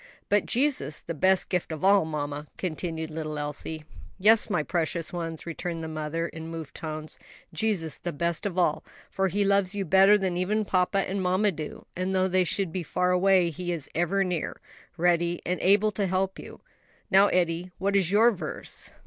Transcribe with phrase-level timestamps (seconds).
[0.29, 3.85] "But Jesus the best gift of all, mamma," continued little Elsie.
[4.17, 7.19] "Yes, my precious ones," returned the mother, in moved tones,
[7.53, 11.51] "Jesus the best of all; for He loves you better than even papa and mamma
[11.51, 14.59] do, and though they should be far away, He is ever near,
[14.97, 16.61] ready and able to help you.
[17.11, 18.89] Now, Eddie, what is your verse?"